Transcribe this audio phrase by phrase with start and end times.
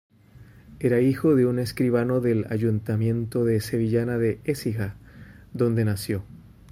[0.79, 4.95] Era hijo de un escribano del Ayuntamiento de sevillana de Écija,
[5.53, 6.23] donde nació.